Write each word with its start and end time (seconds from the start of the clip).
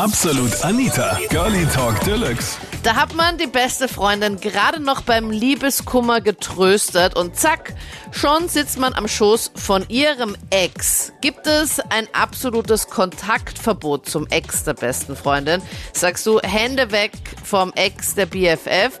Absolut 0.00 0.64
Anita, 0.64 1.18
Girlie 1.28 1.66
Talk 1.74 2.00
Deluxe. 2.04 2.56
Da 2.82 2.96
hat 2.96 3.14
man 3.14 3.36
die 3.36 3.46
beste 3.46 3.86
Freundin 3.86 4.40
gerade 4.40 4.80
noch 4.80 5.02
beim 5.02 5.30
Liebeskummer 5.30 6.22
getröstet 6.22 7.18
und 7.18 7.36
zack, 7.36 7.74
schon 8.10 8.48
sitzt 8.48 8.78
man 8.78 8.94
am 8.94 9.06
Schoß 9.06 9.52
von 9.56 9.86
ihrem 9.90 10.38
Ex. 10.48 11.12
Gibt 11.20 11.46
es 11.46 11.80
ein 11.80 12.08
absolutes 12.14 12.88
Kontaktverbot 12.88 14.08
zum 14.08 14.26
Ex 14.28 14.64
der 14.64 14.72
besten 14.72 15.14
Freundin? 15.16 15.60
Sagst 15.92 16.24
du 16.24 16.40
Hände 16.40 16.92
weg 16.92 17.12
vom 17.44 17.70
Ex 17.74 18.14
der 18.14 18.24
BFF? 18.24 18.98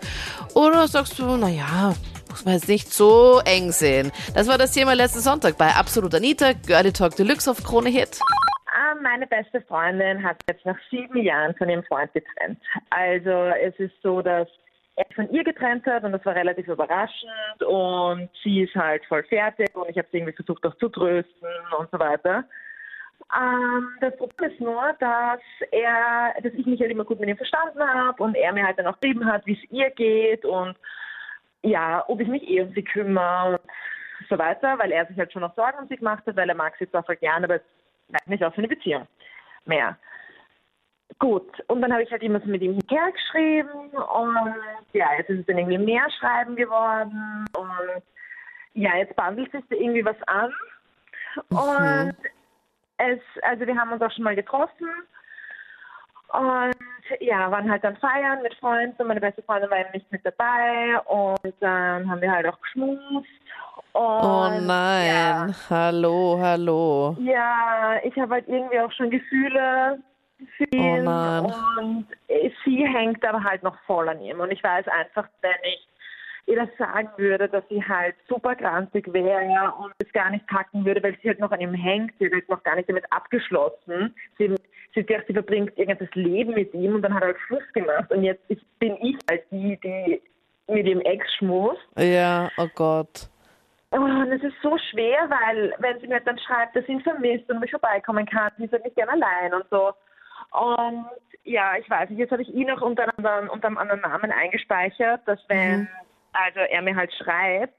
Oder 0.52 0.86
sagst 0.86 1.18
du, 1.18 1.24
naja, 1.38 1.94
muss 2.28 2.44
man 2.44 2.52
jetzt 2.52 2.68
nicht 2.68 2.92
so 2.92 3.40
eng 3.46 3.72
sehen. 3.72 4.12
Das 4.34 4.48
war 4.48 4.58
das 4.58 4.72
Thema 4.72 4.92
letzten 4.92 5.20
Sonntag 5.20 5.56
bei 5.56 5.74
Absolut 5.74 6.14
Anita, 6.14 6.52
Girlie 6.52 6.92
Talk 6.92 7.16
Deluxe 7.16 7.50
auf 7.50 7.64
Krone 7.64 7.88
Hit. 7.88 8.18
Meine 9.02 9.26
beste 9.26 9.60
Freundin 9.62 10.22
hat 10.22 10.36
jetzt 10.48 10.66
nach 10.66 10.78
sieben 10.90 11.18
Jahren 11.18 11.54
von 11.54 11.68
ihrem 11.68 11.84
Freund 11.84 12.12
getrennt. 12.12 12.60
Also 12.90 13.30
es 13.30 13.74
ist 13.78 13.94
so, 14.02 14.20
dass 14.20 14.48
er 14.96 15.06
von 15.14 15.30
ihr 15.30 15.44
getrennt 15.44 15.86
hat 15.86 16.04
und 16.04 16.12
das 16.12 16.24
war 16.26 16.34
relativ 16.34 16.68
überraschend 16.68 17.62
und 17.66 18.28
sie 18.42 18.62
ist 18.62 18.74
halt 18.74 19.04
voll 19.06 19.24
fertig 19.24 19.74
und 19.74 19.88
ich 19.88 19.96
habe 19.96 20.08
sie 20.10 20.18
irgendwie 20.18 20.34
versucht 20.34 20.64
auch 20.66 20.76
zu 20.76 20.88
trösten 20.88 21.48
und 21.78 21.90
so 21.90 21.98
weiter. 21.98 22.44
Ähm, 23.34 23.88
das 24.00 24.16
Problem 24.16 24.50
ist 24.50 24.60
nur, 24.60 24.92
dass 24.98 25.40
er, 25.70 26.34
dass 26.42 26.52
ich 26.52 26.66
mich 26.66 26.80
halt 26.80 26.90
immer 26.90 27.04
gut 27.04 27.20
mit 27.20 27.28
ihm 27.28 27.36
verstanden 27.36 27.80
habe 27.80 28.22
und 28.22 28.34
er 28.34 28.52
mir 28.52 28.66
halt 28.66 28.78
dann 28.78 28.86
auch 28.86 28.98
geschrieben 29.00 29.24
hat, 29.24 29.46
wie 29.46 29.54
es 29.54 29.70
ihr 29.70 29.90
geht 29.90 30.44
und 30.44 30.76
ja, 31.62 32.04
ob 32.08 32.20
ich 32.20 32.28
mich 32.28 32.46
eh 32.48 32.62
um 32.62 32.72
sie 32.74 32.82
kümmere 32.82 33.60
und 34.20 34.28
so 34.28 34.38
weiter, 34.38 34.78
weil 34.78 34.92
er 34.92 35.06
sich 35.06 35.18
halt 35.18 35.32
schon 35.32 35.42
noch 35.42 35.54
Sorgen 35.54 35.78
um 35.78 35.88
sie 35.88 35.96
gemacht 35.96 36.24
hat, 36.26 36.36
weil 36.36 36.48
er 36.48 36.54
mag 36.54 36.74
sie 36.78 36.90
zwar 36.90 37.04
seit 37.06 37.22
Jahren, 37.22 37.44
aber 37.44 37.60
bleibt 38.10 38.28
nicht 38.28 38.44
auf 38.44 38.54
für 38.54 38.60
eine 38.60 38.68
Beziehung 38.68 39.06
mehr. 39.64 39.96
Gut, 41.18 41.50
und 41.68 41.82
dann 41.82 41.92
habe 41.92 42.02
ich 42.02 42.10
halt 42.10 42.22
immer 42.22 42.40
so 42.40 42.46
mit 42.46 42.62
ihm 42.62 42.74
hinterher 42.74 43.12
geschrieben 43.12 43.90
und 43.90 44.54
ja, 44.92 45.06
jetzt 45.18 45.28
ist 45.28 45.40
es 45.40 45.46
dann 45.46 45.58
irgendwie 45.58 45.78
mehr 45.78 46.08
Schreiben 46.18 46.56
geworden 46.56 47.44
und 47.56 48.02
ja, 48.74 48.96
jetzt 48.96 49.16
bandelt 49.16 49.50
sich 49.52 49.64
da 49.68 49.76
irgendwie 49.76 50.04
was 50.04 50.16
an 50.28 50.52
und 51.50 52.16
es, 52.98 53.20
also 53.42 53.66
wir 53.66 53.76
haben 53.76 53.92
uns 53.92 54.02
auch 54.02 54.12
schon 54.12 54.24
mal 54.24 54.36
getroffen 54.36 54.88
und 56.32 57.20
ja, 57.20 57.50
waren 57.50 57.70
halt 57.70 57.84
dann 57.84 57.96
feiern 57.96 58.42
mit 58.42 58.54
Freunden 58.54 59.02
und 59.02 59.08
meine 59.08 59.20
beste 59.20 59.42
Freundin 59.42 59.70
war 59.70 59.78
eben 59.78 59.90
nicht 59.92 60.10
mit 60.12 60.24
dabei 60.24 61.00
und 61.00 61.54
dann 61.60 62.08
haben 62.08 62.20
wir 62.20 62.30
halt 62.30 62.46
auch 62.46 62.60
geschmust 62.62 63.28
und 63.92 64.00
Oh 64.02 64.50
nein, 64.60 65.54
hallo, 65.68 66.38
hallo. 66.40 67.16
ja, 67.20 67.96
ich 68.04 68.16
habe 68.16 68.34
halt 68.34 68.48
irgendwie 68.48 68.80
auch 68.80 68.92
schon 68.92 69.10
Gefühle 69.10 69.98
für 70.56 70.64
ihn 70.72 71.04
nein. 71.04 71.52
und 71.78 72.06
sie 72.64 72.86
hängt 72.86 73.24
aber 73.24 73.42
halt 73.42 73.62
noch 73.62 73.76
voll 73.86 74.08
an 74.08 74.20
ihm. 74.20 74.40
Und 74.40 74.50
ich 74.50 74.62
weiß 74.62 74.86
einfach, 74.88 75.28
wenn 75.42 75.52
ich 75.64 75.86
ihr 76.46 76.56
das 76.56 76.68
sagen 76.78 77.08
würde, 77.16 77.48
dass 77.48 77.64
sie 77.68 77.82
halt 77.82 78.14
super 78.28 78.54
grantig 78.56 79.12
wäre 79.12 79.72
und 79.78 79.92
es 79.98 80.12
gar 80.12 80.30
nicht 80.30 80.46
packen 80.46 80.84
würde, 80.84 81.02
weil 81.02 81.16
sie 81.22 81.28
halt 81.28 81.38
noch 81.38 81.52
an 81.52 81.60
ihm 81.60 81.74
hängt, 81.74 82.12
sie 82.18 82.26
hat 82.26 82.32
halt 82.32 82.48
noch 82.48 82.62
gar 82.62 82.76
nicht 82.76 82.88
damit 82.88 83.04
abgeschlossen. 83.10 84.14
Sie, 84.38 84.54
sie 84.94 85.04
dachte, 85.04 85.26
sie 85.28 85.32
verbringt 85.34 85.72
ihr 85.76 85.86
ganzes 85.86 86.12
Leben 86.14 86.54
mit 86.54 86.74
ihm 86.74 86.94
und 86.96 87.02
dann 87.02 87.14
hat 87.14 87.22
er 87.22 87.28
halt 87.28 87.40
Schluss 87.46 87.72
gemacht. 87.72 88.10
Und 88.10 88.24
jetzt 88.24 88.42
ist, 88.48 88.62
bin 88.78 88.96
ich 89.00 89.16
halt 89.30 89.44
die, 89.50 89.78
die 89.82 90.20
mit 90.66 90.86
ihrem 90.86 91.00
Ex 91.00 91.26
schmust. 91.34 91.80
Ja, 91.98 92.50
oh 92.56 92.68
Gott. 92.74 93.29
Und 93.90 94.32
es 94.32 94.42
ist 94.42 94.54
so 94.62 94.78
schwer, 94.90 95.28
weil 95.28 95.74
wenn 95.78 95.98
sie 96.00 96.06
mir 96.06 96.20
dann 96.20 96.38
schreibt, 96.38 96.76
dass 96.76 96.86
sie 96.86 96.92
ihn 96.92 97.00
vermisst 97.00 97.50
und 97.50 97.58
mich 97.60 97.72
vorbeikommen 97.72 98.24
kann, 98.24 98.52
sie 98.56 98.64
ist 98.64 98.72
halt 98.72 98.84
nicht 98.84 98.96
gern 98.96 99.08
allein 99.08 99.52
und 99.52 99.64
so. 99.68 99.92
Und 100.52 101.06
ja, 101.42 101.76
ich 101.76 101.88
weiß 101.90 102.08
nicht, 102.10 102.18
jetzt 102.18 102.30
habe 102.30 102.42
ich 102.42 102.48
ihn 102.50 102.70
auch 102.70 102.82
unter, 102.82 103.02
einem 103.02 103.12
anderen- 103.16 103.48
unter 103.48 103.66
einem 103.66 103.78
anderen 103.78 104.00
Namen 104.02 104.30
eingespeichert, 104.30 105.26
dass 105.26 105.40
wenn, 105.48 105.88
also 106.32 106.60
er 106.60 106.82
mir 106.82 106.94
halt 106.94 107.12
schreibt 107.14 107.74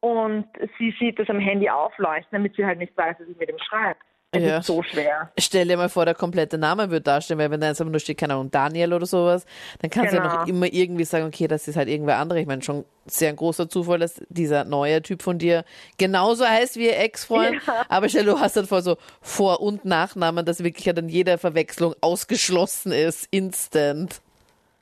und 0.00 0.46
sie 0.78 0.94
sieht 0.98 1.18
das 1.18 1.28
am 1.28 1.38
Handy 1.40 1.68
aufleuchten, 1.68 2.30
damit 2.32 2.56
sie 2.56 2.64
halt 2.64 2.78
nicht 2.78 2.96
weiß, 2.96 3.18
dass 3.18 3.28
ich 3.28 3.36
mit 3.36 3.50
ihm 3.50 3.58
schreibe. 3.58 4.00
Es 4.34 4.42
Ja. 4.42 4.58
ist 4.58 4.66
so 4.66 4.82
schwer. 4.82 5.30
Stell 5.38 5.68
dir 5.68 5.76
mal 5.76 5.88
vor, 5.88 6.04
der 6.04 6.14
komplette 6.14 6.58
Name 6.58 6.90
wird 6.90 7.06
dastehen, 7.06 7.38
weil 7.38 7.50
wenn 7.50 7.60
da 7.60 7.68
jetzt 7.68 7.80
aber 7.80 7.90
nur 7.90 8.00
steht, 8.00 8.18
keine 8.18 8.34
Ahnung, 8.34 8.50
Daniel 8.50 8.92
oder 8.92 9.06
sowas, 9.06 9.46
dann 9.80 9.90
kannst 9.90 10.12
du 10.12 10.16
ja 10.16 10.22
noch 10.24 10.44
Genau. 10.46 10.56
immer 10.56 10.66
irgendwie 10.72 11.04
sagen, 11.04 11.26
okay, 11.26 11.46
das 11.48 11.68
ist 11.68 11.76
halt 11.76 11.88
irgendwer 11.88 12.16
andere. 12.18 12.40
Ich 12.40 12.46
meine, 12.46 12.62
schon 12.62 12.84
sehr 13.06 13.28
ein 13.30 13.36
großer 13.36 13.68
Zufall, 13.68 13.98
dass 13.98 14.22
dieser 14.28 14.64
neue 14.64 15.02
Typ 15.02 15.22
von 15.22 15.38
dir 15.38 15.64
genauso 15.98 16.46
heißt 16.46 16.76
wie 16.76 16.86
ihr 16.86 16.98
Ex-Freund. 16.98 17.60
Ja. 17.66 17.84
Aber 17.88 18.08
stell, 18.08 18.24
du 18.24 18.38
hast 18.40 18.56
dann 18.56 18.66
voll 18.66 18.82
so 18.82 18.96
Vor- 19.20 19.60
und 19.60 19.84
Nachnamen, 19.84 20.44
dass 20.46 20.64
wirklich 20.64 20.86
ja 20.86 20.92
dann 20.92 21.08
jede 21.08 21.36
Verwechslung 21.38 21.94
ausgeschlossen 22.00 22.92
ist, 22.92 23.28
instant. 23.30 24.20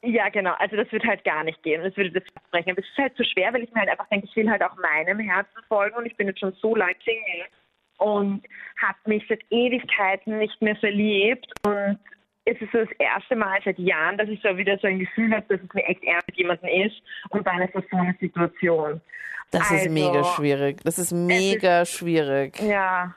Ja, 0.05 0.29
genau. 0.31 0.53
Also 0.59 0.75
das 0.75 0.91
wird 0.91 1.05
halt 1.05 1.23
gar 1.25 1.45
nicht 1.45 1.63
gehen. 1.63 1.81
Das 1.85 1.97
würde 1.97 2.11
das 2.11 2.25
sprechen. 2.49 2.71
Aber 2.73 2.81
es 2.81 2.87
ist 2.87 2.99
halt 2.99 3.13
so 3.17 3.23
schwer, 3.23 3.53
weil 3.53 3.63
ich 3.63 3.73
mir 3.73 3.81
halt 3.81 3.89
einfach 3.91 4.09
denke, 4.09 4.27
ich 4.29 4.35
will 4.35 4.51
halt 4.51 4.61
auch 4.63 4.75
meinem 4.77 5.21
Herzen 5.21 5.59
folgen 5.69 5.97
und 5.97 6.07
ich 6.07 6.17
bin 6.17 6.27
jetzt 6.27 6.41
schon 6.41 6.53
so 6.61 6.75
lange 6.75 6.95
Single 7.05 7.45
und 7.99 8.43
habe 8.81 8.99
mich 9.07 9.25
seit 9.29 9.41
Ewigkeiten 9.51 10.39
nicht 10.39 10.61
mehr 10.61 10.77
verliebt 10.77 11.47
und 11.67 11.99
es 12.45 12.61
ist 12.61 12.73
so 12.73 12.79
das 12.79 12.91
erste 12.99 13.37
Mal 13.37 13.61
seit 13.65 13.79
Jahren, 13.79 14.19
dass 14.19 14.29
ich 14.29 14.41
so 14.43 14.57
wieder 14.57 14.77
so 14.79 14.89
ein 14.89 14.99
Gefühl 14.99 15.33
habe, 15.33 15.45
dass 15.49 15.61
es 15.65 15.75
mir 15.75 15.85
echt 15.85 16.03
ernst 16.03 16.27
mit 16.27 16.37
jemandem 16.37 16.69
ist 16.87 16.97
und 17.31 17.47
dann 17.47 17.63
ist 17.63 17.75
das 17.75 17.85
so 17.91 17.97
eine 17.97 18.17
Situation. 18.21 19.01
Das 19.53 19.71
ist 19.71 19.83
Also, 19.83 19.91
mega 19.91 20.25
schwierig. 20.25 20.81
Das 20.83 20.99
ist 20.99 21.13
mega 21.13 21.85
schwierig. 21.85 22.61
Ja, 22.63 23.15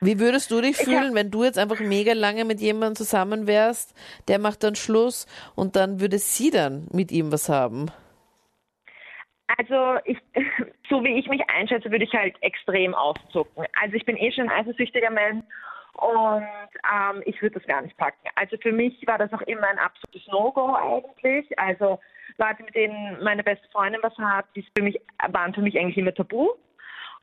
Wie 0.00 0.18
würdest 0.18 0.50
du 0.50 0.60
dich 0.60 0.70
Ich 0.80 0.84
fühlen, 0.84 1.14
wenn 1.14 1.30
du 1.30 1.44
jetzt 1.44 1.58
einfach 1.58 1.78
mega 1.78 2.14
lange 2.14 2.44
mit 2.44 2.60
jemandem 2.60 2.96
zusammen 2.96 3.46
wärst, 3.46 3.94
der 4.26 4.40
macht 4.40 4.64
dann 4.64 4.74
Schluss 4.74 5.26
und 5.54 5.76
dann 5.76 6.00
würde 6.00 6.18
sie 6.18 6.50
dann 6.50 6.88
mit 6.90 7.12
ihm 7.12 7.30
was 7.30 7.48
haben? 7.48 7.92
Also 9.58 9.98
ich, 10.04 10.18
so 10.88 11.02
wie 11.04 11.18
ich 11.18 11.28
mich 11.28 11.42
einschätze, 11.50 11.90
würde 11.90 12.04
ich 12.04 12.12
halt 12.12 12.34
extrem 12.42 12.94
auszucken. 12.94 13.66
Also 13.80 13.96
ich 13.96 14.04
bin 14.04 14.16
eh 14.16 14.32
schon 14.32 14.48
ein 14.48 14.60
eifersüchtiger 14.60 15.10
Mensch 15.10 15.44
und 15.94 16.46
ähm, 16.90 17.22
ich 17.26 17.40
würde 17.42 17.58
das 17.58 17.68
gar 17.68 17.82
nicht 17.82 17.96
packen. 17.96 18.28
Also 18.34 18.56
für 18.58 18.72
mich 18.72 19.06
war 19.06 19.18
das 19.18 19.32
auch 19.32 19.42
immer 19.42 19.68
ein 19.68 19.78
absolutes 19.78 20.26
No-Go 20.28 20.74
eigentlich. 20.74 21.58
Also 21.58 21.98
Leute, 22.38 22.62
mit 22.62 22.74
denen 22.74 23.22
meine 23.22 23.42
beste 23.42 23.68
Freundin 23.68 24.02
was 24.02 24.16
hat, 24.18 24.46
die 24.56 24.66
für 24.76 24.82
mich, 24.82 24.98
waren 25.30 25.52
für 25.52 25.60
mich 25.60 25.78
eigentlich 25.78 25.98
immer 25.98 26.14
tabu. 26.14 26.50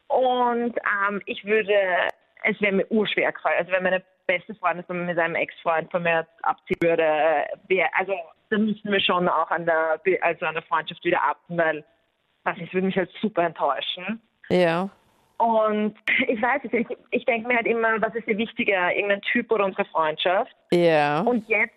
Und 0.07 0.75
ähm, 1.07 1.21
ich 1.25 1.45
würde, 1.45 1.73
es 2.43 2.59
wäre 2.61 2.73
mir 2.73 2.91
urschwer 2.91 3.31
gefallen. 3.31 3.57
Also 3.59 3.71
wenn 3.71 3.83
meine 3.83 4.03
beste 4.27 4.53
Freundin 4.55 4.85
von 4.85 4.99
mir 4.99 5.05
mit 5.05 5.17
seinem 5.17 5.35
Ex-Freund 5.35 5.89
von 5.91 6.03
mir 6.03 6.27
abziehen 6.43 6.77
würde, 6.81 7.45
wäre, 7.67 7.89
also 7.95 8.13
dann 8.49 8.65
müssten 8.65 8.91
wir 8.91 9.01
schon 9.01 9.27
auch 9.27 9.49
an 9.49 9.65
der, 9.65 9.99
also 10.21 10.45
an 10.45 10.53
der 10.53 10.63
Freundschaft 10.63 11.03
wieder 11.03 11.23
ab, 11.23 11.39
weil 11.47 11.83
was 12.49 12.57
ich 12.57 12.73
würde 12.73 12.87
mich 12.87 12.97
halt 12.97 13.11
super 13.21 13.43
enttäuschen. 13.43 14.21
Ja. 14.49 14.89
Und 15.37 15.95
ich 16.27 16.41
weiß 16.41 16.61
es 16.65 16.71
nicht, 16.71 16.89
ich, 16.89 16.97
ich 17.11 17.25
denke 17.25 17.47
mir 17.47 17.55
halt 17.55 17.67
immer, 17.67 18.01
was 18.01 18.15
ist 18.15 18.27
dir 18.27 18.37
wichtiger, 18.37 18.93
irgendein 18.93 19.21
Typ 19.21 19.51
oder 19.51 19.65
unsere 19.65 19.85
Freundschaft? 19.85 20.51
Ja. 20.71 21.21
Und 21.21 21.47
jetzt 21.47 21.73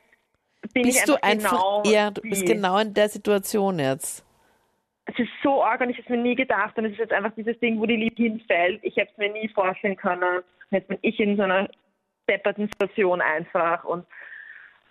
bin 0.72 0.84
bist 0.84 1.00
ich 1.00 1.04
du 1.04 1.14
einfach, 1.22 1.52
einfach, 1.52 1.82
genau 1.82 1.82
ja, 1.84 2.10
du 2.10 2.22
bist 2.22 2.42
die. 2.42 2.52
genau 2.52 2.78
in 2.78 2.94
der 2.94 3.08
Situation 3.08 3.78
jetzt. 3.78 4.24
Es 5.06 5.18
ist 5.18 5.30
so 5.42 5.62
arg 5.64 5.80
und 5.80 5.90
ich 5.90 5.96
habe 5.96 6.04
es 6.04 6.10
mir 6.10 6.22
nie 6.22 6.36
gedacht 6.36 6.78
und 6.78 6.84
es 6.84 6.92
ist 6.92 6.98
jetzt 6.98 7.12
einfach 7.12 7.32
dieses 7.36 7.58
Ding, 7.58 7.80
wo 7.80 7.86
die 7.86 7.96
Liebe 7.96 8.22
hinfällt. 8.22 8.80
Ich 8.82 8.96
habe 8.96 9.08
es 9.10 9.18
mir 9.18 9.30
nie 9.32 9.48
vorstellen 9.48 9.96
können. 9.96 10.22
Und 10.22 10.44
Jetzt 10.70 10.88
bin 10.88 10.98
ich 11.02 11.18
in 11.18 11.36
so 11.36 11.42
einer 11.42 11.68
depperten 12.28 12.68
Situation 12.68 13.20
einfach 13.20 13.84
und 13.84 14.06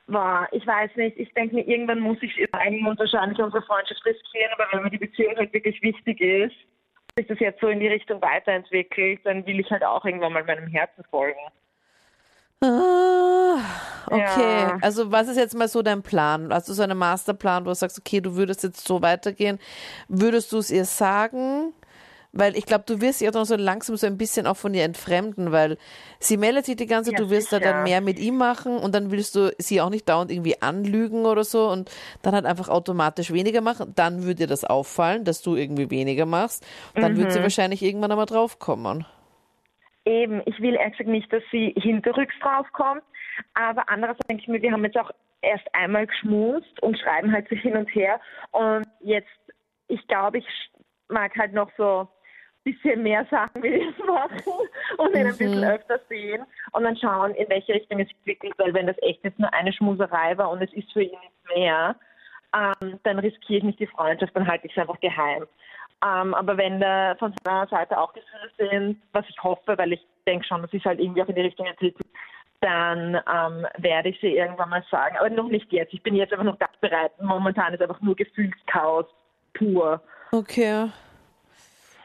war, 0.08 0.48
ich 0.52 0.66
weiß 0.66 0.92
nicht, 0.96 1.18
ich 1.18 1.34
denke 1.34 1.56
mir, 1.56 1.68
irgendwann 1.68 2.00
muss 2.00 2.18
ich 2.22 2.38
es 2.38 2.52
einigen 2.54 2.88
und 2.88 3.00
wahrscheinlich 3.00 3.40
unsere 3.40 3.64
Freundschaft 3.64 4.06
riskieren, 4.06 4.52
aber 4.54 4.68
wenn 4.72 4.84
mir 4.84 4.90
die 4.90 4.98
Beziehung 4.98 5.36
halt 5.38 5.54
wirklich 5.54 5.82
wichtig 5.82 6.20
ist, 6.20 6.56
sich 7.18 7.28
das 7.28 7.40
jetzt 7.40 7.62
so 7.62 7.68
in 7.68 7.80
die 7.80 7.88
Richtung 7.88 8.22
weiterentwickelt, 8.22 9.20
dann 9.24 9.46
will 9.46 9.60
ich 9.60 9.70
halt 9.70 9.84
auch 9.84 10.06
irgendwann 10.06 10.34
mal 10.34 10.44
meinem 10.44 10.68
Herzen 10.68 11.04
folgen. 11.10 11.40
Ah, 12.64 13.58
okay. 14.08 14.62
Ja. 14.62 14.78
Also 14.82 15.12
was 15.12 15.28
ist 15.28 15.38
jetzt 15.38 15.56
mal 15.56 15.68
so 15.68 15.82
dein 15.82 16.04
Plan? 16.04 16.54
Hast 16.54 16.70
du 16.70 16.74
so 16.74 16.84
einen 16.84 16.98
Masterplan, 16.98 17.66
wo 17.66 17.70
du 17.70 17.76
sagst, 17.76 17.98
okay, 18.00 18.22
du 18.22 18.36
würdest 18.36 18.64
jetzt 18.64 18.88
so 18.88 19.02
weitergehen? 19.02 19.60
Würdest 20.08 20.52
du 20.52 20.60
es 20.60 20.70
ihr 20.70 20.86
sagen? 20.86 21.74
Weil 22.34 22.56
ich 22.56 22.66
glaube, 22.66 22.86
du 22.88 23.02
wirst 23.02 23.20
sie 23.20 23.28
auch 23.28 23.34
noch 23.34 23.44
so 23.44 23.58
langsam 23.58 23.98
so 23.98 24.08
ein 24.08 24.18
bisschen 24.18 24.48
auch 24.48 24.56
von 24.56 24.74
ihr 24.74 24.86
entfremden, 24.86 25.52
weil 25.52 25.78
sie 26.20 26.38
meldet 26.38 26.66
sich 26.66 26.78
die 26.78 26.86
ganze 26.88 27.12
Zeit, 27.12 27.20
Ja, 27.20 27.26
du 27.26 27.30
wirst 27.30 27.52
da 27.52 27.58
sicher. 27.58 27.74
dann 27.74 27.84
mehr 27.84 28.00
mit 28.00 28.20
ihm 28.20 28.38
machen 28.38 28.78
und 28.78 28.96
dann 28.96 29.12
willst 29.12 29.36
du 29.36 29.54
sie 29.58 29.82
auch 29.82 29.90
nicht 29.90 30.08
dauernd 30.08 30.32
irgendwie 30.32 30.62
anlügen 30.62 31.26
oder 31.26 31.44
so 31.44 31.68
und 31.68 31.92
dann 32.22 32.34
halt 32.34 32.46
einfach 32.46 32.70
automatisch 32.70 33.34
weniger 33.34 33.60
machen. 33.60 33.92
Dann 33.98 34.24
würde 34.24 34.36
dir 34.36 34.48
das 34.48 34.64
auffallen, 34.64 35.26
dass 35.26 35.42
du 35.42 35.58
irgendwie 35.58 35.90
weniger 35.90 36.26
machst. 36.26 36.66
Und 36.96 37.02
dann 37.02 37.18
wird 37.18 37.34
sie 37.34 37.42
wahrscheinlich 37.42 37.84
irgendwann 37.84 38.12
einmal 38.12 38.28
draufkommen. 38.28 39.06
Eben, 40.06 40.42
ich 40.46 40.58
will 40.62 40.76
ehrlich 40.76 40.94
gesagt 40.98 41.10
nicht, 41.10 41.32
dass 41.34 41.44
sie 41.52 41.74
hinterrücks 41.78 42.34
draufkommt, 42.42 43.04
aber 43.54 43.88
andererseits 43.90 44.26
denke 44.28 44.42
ich 44.44 44.48
mir, 44.48 44.62
wir 44.62 44.72
haben 44.72 44.84
jetzt 44.86 44.98
auch 44.98 45.12
erst 45.42 45.68
einmal 45.74 46.08
geschmust 46.08 46.82
und 46.82 46.98
schreiben 46.98 47.32
halt 47.32 47.48
so 47.50 47.56
hin 47.56 47.76
und 47.76 47.94
her 47.94 48.20
und 48.52 48.86
jetzt, 49.02 49.28
ich 49.90 50.08
glaube, 50.08 50.40
ich 50.40 50.46
mag 51.10 51.36
halt 51.38 51.54
noch 51.54 51.70
so 51.78 52.08
bisschen 52.64 53.04
mehr 53.04 53.26
Sachen 53.32 53.64
wie 53.64 53.86
das 53.86 54.08
machen 54.08 54.68
und 54.98 55.16
ihn 55.16 55.28
ein 55.28 55.38
bisschen 55.38 55.58
Mhm. 55.60 55.64
öfter 55.64 56.00
sehen 56.10 56.46
und 56.72 56.84
dann 56.84 56.96
schauen, 56.98 57.34
in 57.36 57.50
welche 57.50 57.74
Richtung 57.74 58.00
es 58.00 58.08
sich 58.08 58.18
entwickelt, 58.18 58.54
weil 58.58 58.74
wenn 58.74 58.88
das 58.88 58.98
echt 59.02 59.24
jetzt 59.24 59.40
nur 59.40 59.54
eine 59.54 59.74
Schmuserei 59.74 60.38
war 60.38 60.50
und 60.52 60.62
es 60.62 60.72
ist 60.74 60.92
für 60.94 61.02
ihn 61.04 61.20
nicht 61.20 61.56
mehr, 61.56 61.96
ähm, 62.56 63.00
dann 63.04 63.20
riskiere 63.20 63.60
ich 63.60 63.64
nicht 63.64 63.80
die 63.80 63.88
Freundschaft, 63.88 64.36
dann 64.36 64.48
halte 64.48 64.68
ich 64.68 64.74
es 64.76 64.82
einfach 64.82 65.00
geheim. 65.00 65.48
Ähm, 66.04 66.34
aber 66.34 66.58
wenn 66.58 66.80
da 66.80 67.16
von 67.16 67.34
seiner 67.44 67.68
Seite 67.68 67.98
auch 67.98 68.14
Gefühle 68.14 68.52
sind, 68.58 69.02
was 69.14 69.26
ich 69.30 69.42
hoffe, 69.44 69.78
weil 69.78 69.94
ich 69.94 70.06
denke 70.28 70.46
schon, 70.46 70.62
das 70.62 70.74
ist 70.74 70.86
halt 70.86 71.00
irgendwie 71.00 71.22
auch 71.22 71.30
in 71.30 71.36
die 71.36 71.42
Richtung 71.42 71.68
entwickelt, 71.68 72.08
dann 72.60 73.16
ähm, 73.16 73.66
werde 73.78 74.10
ich 74.10 74.20
sie 74.20 74.36
irgendwann 74.36 74.70
mal 74.70 74.84
sagen. 74.92 75.16
Aber 75.18 75.30
noch 75.30 75.48
nicht 75.48 75.72
jetzt. 75.72 75.94
Ich 75.94 76.04
bin 76.04 76.16
jetzt 76.16 76.32
einfach 76.32 76.46
noch 76.46 76.60
ganz 76.60 76.76
bereit. 76.80 77.12
Momentan 77.22 77.74
ist 77.74 77.82
einfach 77.82 78.02
nur 78.02 78.16
Gefühlschaos 78.16 79.06
pur. 79.54 80.02
Okay. 80.32 80.90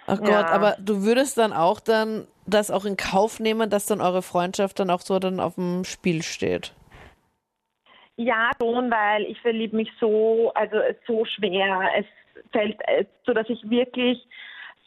Ach 0.07 0.19
Gott, 0.19 0.29
Ja. 0.29 0.47
aber 0.47 0.77
du 0.79 1.03
würdest 1.03 1.39
dann 1.39 1.53
auch 1.53 1.81
dann 1.81 2.27
das 2.47 2.71
auch 2.71 2.85
in 2.85 2.97
Kauf 2.97 3.41
nehmen, 3.41 3.71
dass 3.71 3.87
dann 3.87 4.01
eure 4.01 4.23
Freundschaft 4.23 4.79
dann 4.79 4.91
auch 4.91 5.01
so 5.01 5.19
dann 5.19 5.41
auf 5.41 5.57
dem 5.57 5.85
Spiel 5.85 6.23
steht. 6.23 6.73
Ja, 8.17 8.51
schon, 8.61 8.91
weil 8.91 9.25
ich 9.25 9.41
verliebe 9.41 9.77
mich 9.77 9.91
so, 10.01 10.53
also 10.55 10.77
so 11.07 11.25
schwer. 11.25 11.81
Es 11.99 12.07
fällt, 12.53 12.81
äh, 12.89 13.05
so 13.27 13.35
dass 13.35 13.49
ich 13.51 13.69
wirklich 13.69 14.25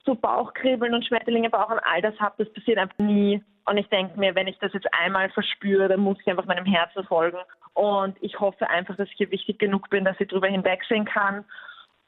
so 0.05 0.15
Bauchkribbeln 0.15 0.93
und 0.93 1.05
Schmetterlinge 1.05 1.49
Bauch 1.49 1.69
und 1.69 1.79
all 1.79 2.01
das 2.01 2.17
habe, 2.19 2.43
das 2.43 2.53
passiert 2.53 2.77
einfach 2.77 2.97
nie. 2.97 3.43
Und 3.65 3.77
ich 3.77 3.87
denke 3.89 4.19
mir, 4.19 4.33
wenn 4.33 4.47
ich 4.47 4.57
das 4.59 4.73
jetzt 4.73 4.87
einmal 4.93 5.29
verspüre, 5.29 5.87
dann 5.87 5.99
muss 5.99 6.17
ich 6.21 6.27
einfach 6.27 6.45
meinem 6.45 6.65
Herzen 6.65 7.03
folgen. 7.03 7.37
Und 7.73 8.17
ich 8.21 8.39
hoffe 8.39 8.67
einfach, 8.67 8.95
dass 8.95 9.09
ich 9.09 9.17
hier 9.17 9.31
wichtig 9.31 9.59
genug 9.59 9.89
bin, 9.91 10.05
dass 10.05 10.19
ich 10.19 10.27
drüber 10.27 10.47
hinwegsehen 10.47 11.05
kann. 11.05 11.45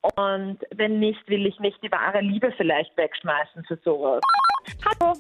Und 0.02 0.58
wenn 0.76 1.00
nicht, 1.00 1.28
will 1.28 1.46
ich 1.46 1.60
nicht 1.60 1.82
die 1.84 1.92
wahre 1.92 2.22
Liebe 2.22 2.52
vielleicht 2.58 2.96
wegschmeißen 2.98 3.64
für 3.66 3.78
sowas. 3.84 4.22
Hallo. 4.86 5.14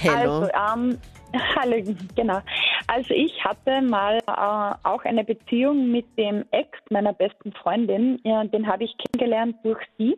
Hello. 0.00 0.32
Also, 0.32 0.50
ähm, 0.52 0.98
hallo, 1.56 1.96
genau. 2.14 2.40
Also 2.88 3.14
ich 3.14 3.44
hatte 3.44 3.82
mal 3.82 4.18
äh, 4.26 4.88
auch 4.88 5.04
eine 5.04 5.24
Beziehung 5.24 5.90
mit 5.90 6.06
dem 6.16 6.44
Ex 6.52 6.78
meiner 6.90 7.12
besten 7.12 7.52
Freundin. 7.52 8.20
Ja, 8.24 8.44
den 8.44 8.66
habe 8.66 8.84
ich 8.84 8.96
kennengelernt 8.98 9.56
durch 9.64 9.80
sie 9.98 10.16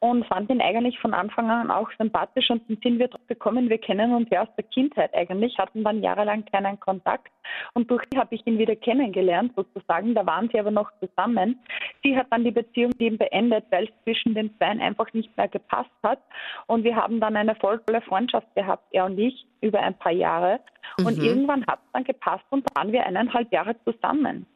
und 0.00 0.26
fand 0.26 0.50
ihn 0.50 0.60
eigentlich 0.60 0.98
von 0.98 1.14
Anfang 1.14 1.50
an 1.50 1.70
auch 1.70 1.90
sympathisch 1.98 2.50
und 2.50 2.62
dann 2.68 2.78
sind 2.82 2.98
wir 2.98 3.08
drauf 3.08 3.26
gekommen, 3.26 3.68
wir 3.68 3.78
kennen 3.78 4.14
uns 4.14 4.28
ja 4.30 4.42
aus 4.42 4.54
der 4.56 4.64
Kindheit 4.64 5.14
eigentlich, 5.14 5.58
hatten 5.58 5.84
dann 5.84 6.02
jahrelang 6.02 6.44
keinen 6.46 6.78
Kontakt 6.80 7.32
und 7.74 7.90
durch 7.90 8.04
sie 8.12 8.18
habe 8.18 8.34
ich 8.34 8.46
ihn 8.46 8.58
wieder 8.58 8.76
kennengelernt 8.76 9.52
sozusagen, 9.56 10.14
da 10.14 10.24
waren 10.26 10.48
sie 10.52 10.60
aber 10.60 10.70
noch 10.70 10.90
zusammen. 11.00 11.58
Sie 12.02 12.16
hat 12.16 12.26
dann 12.30 12.44
die 12.44 12.50
Beziehung 12.50 12.92
eben 12.98 13.18
beendet, 13.18 13.64
weil 13.70 13.84
es 13.84 14.04
zwischen 14.04 14.34
den 14.34 14.56
beiden 14.58 14.80
einfach 14.80 15.12
nicht 15.12 15.36
mehr 15.36 15.48
gepasst 15.48 15.90
hat 16.02 16.20
und 16.66 16.84
wir 16.84 16.96
haben 16.96 17.20
dann 17.20 17.36
eine 17.36 17.54
voll 17.56 17.80
tolle 17.86 18.00
Freundschaft 18.02 18.54
gehabt, 18.54 18.84
er 18.92 19.06
und 19.06 19.18
ich, 19.18 19.46
über 19.60 19.80
ein 19.80 19.98
paar 19.98 20.12
Jahre 20.12 20.60
und 20.98 21.18
irgendwann 21.18 21.66
hat 21.66 21.80
gepasst 22.04 22.44
und 22.50 22.64
waren 22.74 22.92
wir 22.92 23.06
eineinhalb 23.06 23.52
Jahre 23.52 23.76
zusammen. 23.84 24.46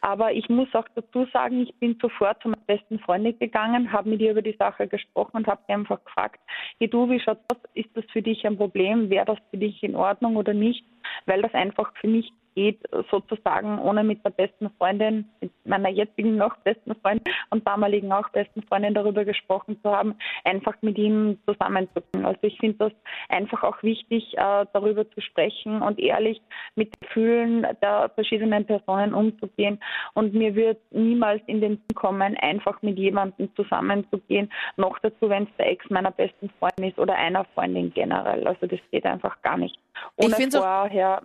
Aber 0.00 0.32
ich 0.32 0.48
muss 0.48 0.68
auch 0.74 0.86
dazu 0.94 1.26
sagen, 1.32 1.62
ich 1.62 1.74
bin 1.76 1.98
sofort 2.00 2.42
zu 2.42 2.48
meiner 2.48 2.62
besten 2.66 2.98
Freundin 3.00 3.38
gegangen, 3.38 3.92
habe 3.92 4.10
mit 4.10 4.20
ihr 4.20 4.32
über 4.32 4.42
die 4.42 4.56
Sache 4.58 4.88
gesprochen 4.88 5.38
und 5.38 5.46
habe 5.46 5.60
einfach 5.68 6.02
gefragt, 6.04 6.40
hey 6.78 6.88
du, 6.88 7.08
wie 7.10 7.20
schaut 7.20 7.38
das? 7.48 7.58
Ist 7.74 7.90
das 7.94 8.04
für 8.12 8.22
dich 8.22 8.46
ein 8.46 8.56
Problem? 8.56 9.10
Wäre 9.10 9.26
das 9.26 9.38
für 9.50 9.58
dich 9.58 9.82
in 9.82 9.96
Ordnung 9.96 10.36
oder 10.36 10.54
nicht? 10.54 10.84
Weil 11.26 11.42
das 11.42 11.54
einfach 11.54 11.92
für 12.00 12.08
mich 12.08 12.32
geht, 12.58 12.80
sozusagen, 13.08 13.78
ohne 13.78 14.02
mit 14.02 14.24
der 14.24 14.30
besten 14.30 14.68
Freundin, 14.78 15.28
mit 15.40 15.52
meiner 15.64 15.90
jetzigen 15.90 16.36
noch 16.36 16.56
besten 16.58 16.96
Freundin 16.96 17.32
und 17.50 17.64
damaligen 17.64 18.10
auch 18.12 18.28
besten 18.30 18.64
Freundin 18.64 18.94
darüber 18.94 19.24
gesprochen 19.24 19.78
zu 19.80 19.90
haben, 19.92 20.16
einfach 20.42 20.74
mit 20.80 20.98
ihm 20.98 21.38
zusammenzugehen. 21.46 22.24
Also 22.24 22.40
ich 22.42 22.58
finde 22.58 22.78
das 22.78 22.92
einfach 23.28 23.62
auch 23.62 23.80
wichtig, 23.84 24.36
äh, 24.36 24.66
darüber 24.72 25.08
zu 25.08 25.20
sprechen 25.20 25.82
und 25.82 26.00
ehrlich 26.00 26.40
mit 26.74 27.00
Gefühlen 27.00 27.64
der 27.80 28.10
verschiedenen 28.16 28.66
Personen 28.66 29.14
umzugehen. 29.14 29.78
Und 30.14 30.34
mir 30.34 30.56
wird 30.56 30.80
niemals 30.90 31.42
in 31.46 31.60
den 31.60 31.76
Sinn 31.76 31.94
kommen, 31.94 32.36
einfach 32.38 32.82
mit 32.82 32.98
jemandem 32.98 33.54
zusammenzugehen. 33.54 34.50
Noch 34.76 34.98
dazu, 34.98 35.28
wenn 35.28 35.44
es 35.44 35.56
der 35.58 35.70
Ex 35.70 35.88
meiner 35.90 36.10
besten 36.10 36.50
Freundin 36.58 36.90
ist 36.90 36.98
oder 36.98 37.14
einer 37.14 37.44
Freundin 37.54 37.92
generell. 37.94 38.48
Also 38.48 38.66
das 38.66 38.80
geht 38.90 39.06
einfach 39.06 39.40
gar 39.42 39.56
nicht. 39.56 39.78
Ich 40.16 40.26
Ohne 40.26 40.50
vorher 40.50 41.22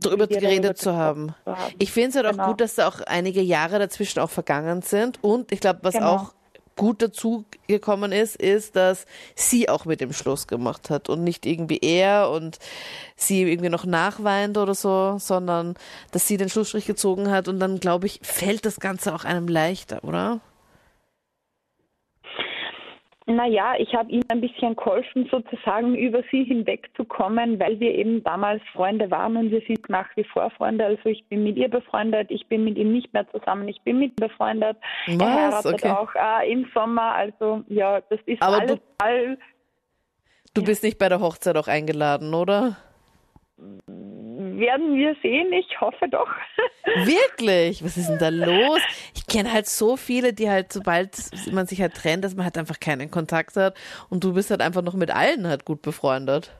Drüber 0.00 0.26
geredet 0.26 0.78
zu 0.78 0.94
haben. 0.96 1.34
zu 1.44 1.52
haben. 1.56 1.72
Ich 1.78 1.92
finde 1.92 2.10
es 2.10 2.16
halt 2.16 2.26
auch 2.26 2.30
Genau. 2.32 2.46
gut, 2.48 2.60
dass 2.60 2.74
da 2.76 2.88
auch 2.88 3.00
einige 3.02 3.40
Jahre 3.42 3.78
dazwischen 3.78 4.20
auch 4.20 4.30
vergangen 4.30 4.82
sind. 4.82 5.18
Und 5.22 5.52
ich 5.52 5.60
glaube, 5.60 5.80
was 5.82 5.94
Genau. 5.94 6.14
auch 6.16 6.34
gut 6.76 7.02
dazu 7.02 7.44
gekommen 7.66 8.10
ist, 8.10 8.36
ist, 8.36 8.74
dass 8.74 9.04
sie 9.34 9.68
auch 9.68 9.84
mit 9.84 10.00
dem 10.00 10.14
Schluss 10.14 10.46
gemacht 10.46 10.88
hat 10.88 11.10
und 11.10 11.22
nicht 11.24 11.44
irgendwie 11.44 11.78
er 11.82 12.30
und 12.30 12.58
sie 13.16 13.42
irgendwie 13.42 13.68
noch 13.68 13.84
nachweint 13.84 14.56
oder 14.56 14.74
so, 14.74 15.16
sondern 15.18 15.74
dass 16.12 16.26
sie 16.26 16.38
den 16.38 16.48
Schlussstrich 16.48 16.86
gezogen 16.86 17.30
hat 17.30 17.48
und 17.48 17.60
dann, 17.60 17.80
glaube 17.80 18.06
ich, 18.06 18.20
fällt 18.22 18.64
das 18.64 18.80
Ganze 18.80 19.14
auch 19.14 19.24
einem 19.24 19.46
leichter, 19.46 20.02
oder? 20.04 20.40
Naja, 23.30 23.74
ich 23.78 23.94
habe 23.94 24.10
ihm 24.10 24.22
ein 24.28 24.40
bisschen 24.40 24.74
geholfen, 24.74 25.28
sozusagen 25.30 25.94
über 25.94 26.22
sie 26.32 26.42
hinwegzukommen, 26.44 27.60
weil 27.60 27.78
wir 27.78 27.94
eben 27.94 28.24
damals 28.24 28.60
Freunde 28.72 29.08
waren 29.10 29.36
und 29.36 29.50
wir 29.52 29.60
sind 29.68 29.88
nach 29.88 30.08
wie 30.16 30.24
vor 30.24 30.50
Freunde. 30.50 30.84
Also 30.84 31.08
ich 31.08 31.24
bin 31.28 31.44
mit 31.44 31.56
ihr 31.56 31.68
befreundet, 31.68 32.28
ich 32.30 32.46
bin 32.48 32.64
mit 32.64 32.76
ihm 32.76 32.90
nicht 32.92 33.12
mehr 33.12 33.28
zusammen, 33.30 33.68
ich 33.68 33.80
bin 33.82 33.98
mit 34.00 34.10
ihm 34.12 34.26
befreundet. 34.28 34.76
Was? 35.06 35.20
Er 35.28 35.34
heiratet 35.34 35.74
Okay. 35.74 35.90
auch 35.90 36.12
äh, 36.16 36.50
im 36.52 36.66
Sommer. 36.74 37.14
Also 37.14 37.62
ja, 37.68 38.00
das 38.10 38.18
ist 38.26 38.42
Aber 38.42 38.60
alles 38.60 38.76
du- 38.78 38.82
all, 38.98 39.38
Du 40.54 40.64
bist 40.64 40.82
nicht 40.82 40.98
bei 40.98 41.08
der 41.08 41.20
Hochzeit 41.20 41.56
auch 41.56 41.68
eingeladen, 41.68 42.34
oder? 42.34 42.76
Werden 44.60 44.94
wir 44.94 45.16
sehen. 45.22 45.52
Ich 45.52 45.80
hoffe 45.80 46.08
doch. 46.08 46.28
Wirklich? 47.04 47.82
Was 47.82 47.96
ist 47.96 48.08
denn 48.08 48.18
da 48.18 48.28
los? 48.28 48.80
Ich 49.14 49.26
kenne 49.26 49.52
halt 49.52 49.66
so 49.66 49.96
viele, 49.96 50.32
die 50.32 50.48
halt, 50.48 50.72
sobald 50.72 51.10
man 51.50 51.66
sich 51.66 51.80
halt 51.80 51.94
trennt, 51.94 52.24
dass 52.24 52.36
man 52.36 52.44
halt 52.44 52.58
einfach 52.58 52.78
keinen 52.78 53.10
Kontakt 53.10 53.56
hat 53.56 53.76
und 54.08 54.22
du 54.22 54.34
bist 54.34 54.50
halt 54.50 54.60
einfach 54.60 54.82
noch 54.82 54.94
mit 54.94 55.10
allen 55.10 55.46
halt 55.46 55.64
gut 55.64 55.82
befreundet. 55.82 56.52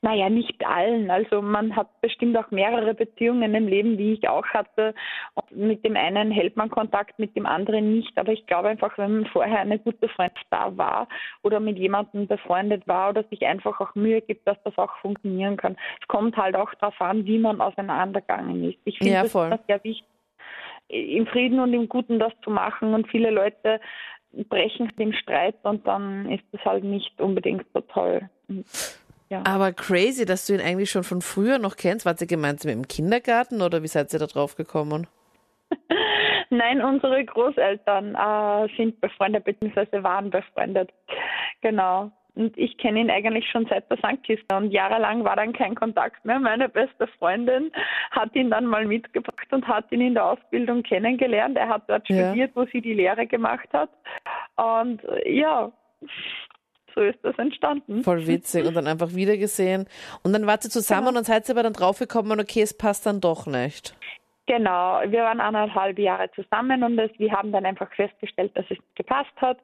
Naja, 0.00 0.30
nicht 0.30 0.64
allen. 0.64 1.10
Also 1.10 1.42
man 1.42 1.74
hat 1.74 2.00
bestimmt 2.00 2.36
auch 2.36 2.52
mehrere 2.52 2.94
Beziehungen 2.94 3.52
im 3.54 3.66
Leben, 3.66 3.98
wie 3.98 4.12
ich 4.12 4.28
auch 4.28 4.46
hatte. 4.46 4.94
Und 5.34 5.56
mit 5.56 5.84
dem 5.84 5.96
einen 5.96 6.30
hält 6.30 6.56
man 6.56 6.70
Kontakt, 6.70 7.18
mit 7.18 7.34
dem 7.34 7.46
anderen 7.46 7.96
nicht. 7.96 8.16
Aber 8.16 8.32
ich 8.32 8.46
glaube 8.46 8.68
einfach, 8.68 8.96
wenn 8.96 9.22
man 9.22 9.26
vorher 9.26 9.58
eine 9.58 9.80
gute 9.80 10.08
Freundschaft 10.08 10.46
da 10.50 10.76
war 10.76 11.08
oder 11.42 11.58
mit 11.58 11.78
jemandem 11.78 12.28
befreundet 12.28 12.86
war 12.86 13.10
oder 13.10 13.24
sich 13.24 13.44
einfach 13.44 13.80
auch 13.80 13.94
Mühe 13.96 14.20
gibt, 14.20 14.46
dass 14.46 14.62
das 14.62 14.78
auch 14.78 14.96
funktionieren 14.98 15.56
kann. 15.56 15.76
Es 16.00 16.06
kommt 16.06 16.36
halt 16.36 16.54
auch 16.54 16.72
darauf 16.74 17.00
an, 17.00 17.24
wie 17.24 17.38
man 17.38 17.60
auseinandergegangen 17.60 18.70
ist. 18.70 18.78
Ich 18.84 18.98
finde 18.98 19.14
Ja, 19.14 19.22
das 19.22 19.34
immer 19.34 19.58
sehr 19.66 19.82
wichtig, 19.82 20.06
im 20.86 21.26
Frieden 21.26 21.58
und 21.58 21.74
im 21.74 21.88
Guten 21.88 22.20
das 22.20 22.32
zu 22.44 22.50
machen. 22.50 22.94
Und 22.94 23.08
viele 23.08 23.30
Leute 23.30 23.80
brechen 24.48 24.92
den 24.96 25.12
Streit 25.12 25.56
und 25.64 25.86
dann 25.86 26.30
ist 26.30 26.44
das 26.52 26.64
halt 26.64 26.84
nicht 26.84 27.20
unbedingt 27.20 27.66
so 27.74 27.80
toll. 27.80 28.28
Ja. 29.30 29.42
Aber 29.46 29.72
crazy, 29.72 30.24
dass 30.24 30.46
du 30.46 30.54
ihn 30.54 30.60
eigentlich 30.60 30.90
schon 30.90 31.04
von 31.04 31.20
früher 31.20 31.58
noch 31.58 31.76
kennst. 31.76 32.06
Wart 32.06 32.20
ihr 32.20 32.26
gemeinsam 32.26 32.72
im 32.72 32.88
Kindergarten 32.88 33.60
oder 33.62 33.82
wie 33.82 33.88
seid 33.88 34.12
ihr 34.12 34.18
da 34.18 34.26
drauf 34.26 34.56
gekommen? 34.56 35.06
Nein, 36.50 36.82
unsere 36.82 37.22
Großeltern 37.24 38.14
äh, 38.14 38.68
sind 38.76 39.00
befreundet 39.00 39.44
bzw. 39.44 40.02
waren 40.02 40.30
befreundet. 40.30 40.90
Genau. 41.60 42.10
Und 42.34 42.56
ich 42.56 42.78
kenne 42.78 43.00
ihn 43.00 43.10
eigentlich 43.10 43.50
schon 43.50 43.66
seit 43.68 43.90
der 43.90 43.98
Sankkiste 43.98 44.54
und 44.54 44.70
jahrelang 44.70 45.24
war 45.24 45.34
dann 45.34 45.52
kein 45.52 45.74
Kontakt 45.74 46.24
mehr. 46.24 46.38
Meine 46.38 46.68
beste 46.68 47.08
Freundin 47.18 47.72
hat 48.12 48.34
ihn 48.36 48.48
dann 48.48 48.64
mal 48.64 48.86
mitgebracht 48.86 49.48
und 49.52 49.66
hat 49.66 49.90
ihn 49.90 50.00
in 50.00 50.14
der 50.14 50.24
Ausbildung 50.24 50.84
kennengelernt. 50.84 51.56
Er 51.58 51.68
hat 51.68 51.82
dort 51.88 52.08
Ja. 52.08 52.28
studiert, 52.28 52.52
wo 52.54 52.64
sie 52.66 52.80
die 52.80 52.94
Lehre 52.94 53.26
gemacht 53.26 53.68
hat. 53.72 53.90
Und 54.54 55.02
ja, 55.26 55.72
so 56.98 57.04
ist 57.04 57.18
das 57.22 57.38
entstanden. 57.38 58.02
Voll 58.02 58.26
witzig 58.26 58.66
und 58.66 58.74
dann 58.74 58.88
einfach 58.88 59.14
wiedergesehen. 59.14 59.86
Und 60.24 60.32
dann 60.32 60.46
wart 60.46 60.64
ihr 60.64 60.70
zusammen 60.70 61.16
und 61.16 61.24
seid 61.24 61.48
ihr 61.48 61.54
aber 61.54 61.62
dann 61.62 61.72
draufgekommen, 61.72 62.40
okay, 62.40 62.62
es 62.62 62.76
passt 62.76 63.06
dann 63.06 63.20
doch 63.20 63.46
nicht. 63.46 63.96
Genau, 64.46 65.02
wir 65.06 65.22
waren 65.22 65.40
anderthalb 65.40 65.98
Jahre 65.98 66.30
zusammen 66.32 66.82
und 66.82 66.98
es, 66.98 67.10
wir 67.18 67.30
haben 67.30 67.52
dann 67.52 67.66
einfach 67.66 67.92
festgestellt, 67.94 68.50
dass 68.56 68.64
es 68.70 68.78
gepasst 68.96 69.34
hat. 69.36 69.58